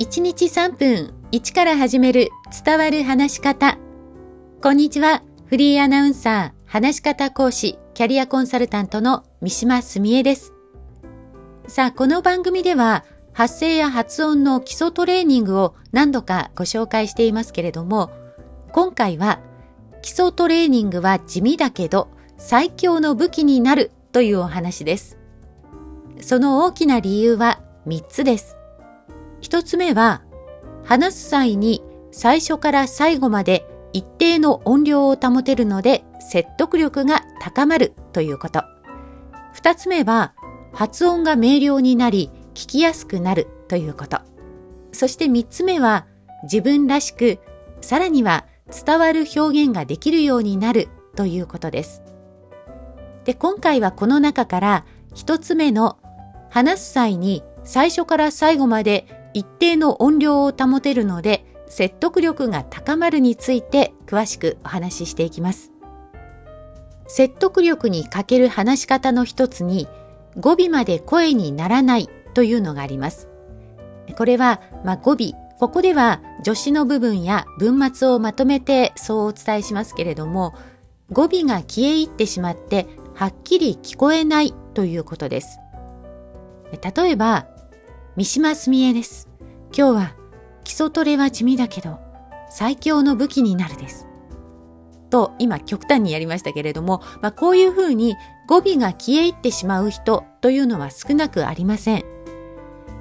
[0.00, 2.30] 1日3分1から始める
[2.64, 3.78] 伝わる話し方。
[4.60, 5.22] こんにちは。
[5.46, 10.52] フリーアナウンサー、話し方講師、キャリアコンサルタントの三島澄江です。
[11.68, 18.10] さあ、この番組では発声や発音の基礎トレーニングを何度かご紹介していますけれども、
[18.72, 19.38] 今回は
[20.02, 25.18] 基礎トレーニングは地味だけど最強の武器になるというお話です。
[26.20, 28.56] その大きな理由は3つです。
[29.44, 30.22] 1つ目は、
[30.84, 38.62] 話す際に最初から最後まで一定の音量を保てるので説得力が高まるということ。
[39.54, 40.32] 2つ目は、
[40.72, 44.18] 発音が明瞭になり聞きやすくなるということ。
[44.92, 46.06] そして3つ目は、
[46.44, 47.38] 自分らしく、
[47.82, 48.46] さらには
[48.86, 52.02] 伝わる表現ができるようになるということです。
[53.26, 55.98] で、今回はこの中から1つ目の
[56.48, 65.72] 話す際に最初から最後まで一定の音量を保てるので説得力が高まるについて詳しくお話ししていきます。
[67.06, 69.88] 説得力に欠ける話し方の一つに
[70.36, 73.28] 語尾まで声にならないというのがあります。
[74.16, 75.16] これは、まあ、語尾、
[75.58, 80.54] ここでは助詞の部分や文末をまとめてそうお伝えしますけれども、
[81.12, 85.58] 語尾が消え入ってしまってはっきり聞こえないということです。
[86.72, 87.46] 例えば、
[88.16, 89.28] 三島澄江です。
[89.76, 90.14] 今日は
[90.62, 91.98] 基礎トレは地味だけど
[92.48, 94.06] 最強の武器になるです。
[95.10, 98.14] と今極端にやりましたけれども、まあ、こういうふうに
[98.46, 102.04] 語尾が消え入ってしまう人というのは少なくありません。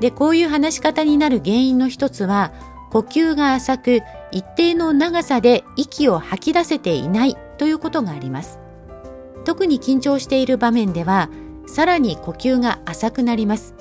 [0.00, 2.54] で、こういう話し方になる原因の一つは
[2.90, 8.60] 呼吸が浅く一定の長さで息を吐き出せていないということがあります。
[9.44, 11.28] 特に緊張している場面では
[11.66, 13.74] さらに呼吸が浅くなります。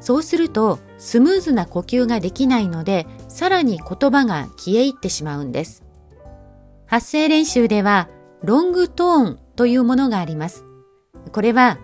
[0.00, 5.84] そうするとスムーズな呼吸ができないのでさらに言葉が消え入ってしまうんです。
[6.86, 8.08] 発声練習では
[8.42, 10.64] ロングトーンというものがあります。
[11.32, 11.78] これは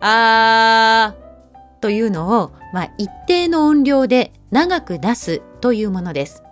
[0.00, 6.42] あーというのを、まあ、一定の音量で長く出すというものです。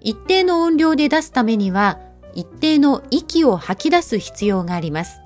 [0.00, 1.98] 一定の音量で出すためには
[2.34, 5.20] 一定の息を吐き出す必要があります。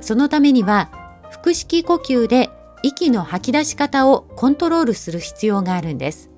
[0.00, 0.90] そのためには
[1.42, 2.50] 腹式呼吸で
[2.82, 6.30] 息の吐き出し方をコントロールする必要があるんです。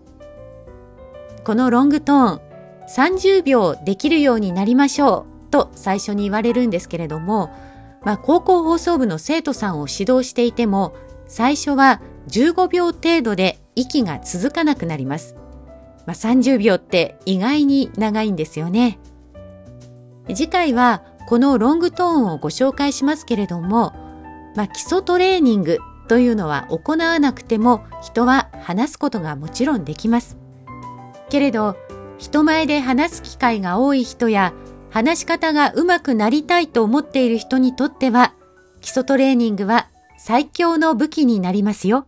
[1.45, 2.41] このロングトーン、
[2.89, 7.51] 30秒できるようになりましょうと最初に言われるんですけれども、
[8.05, 10.95] まあ、高校放送部の生徒さんを指導していても、
[11.27, 15.37] 最初は15秒程度で息が続かなくなります。
[16.07, 18.99] まあ、30秒って意外に長いんですよね。
[20.29, 23.93] 次回はこのロングトーンをご紹介しますけれども、
[24.55, 30.39] まあ、基礎トレーニングというのは行わなくても人は話すことがもちろんできます。
[31.29, 31.77] けれど、
[32.19, 34.53] 人前で話す機会が多い人や
[34.91, 38.33] 話し方がうまくなりたいと思っている人にとっては、
[38.81, 42.07] 基礎トレーニングは最強の武器になりますよ。